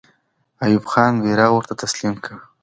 ایوب 0.65 0.85
خان 0.91 1.13
بیرغ 1.23 1.51
ورته 1.53 1.73
تسلیم 1.83 2.13
کړ. 2.23 2.35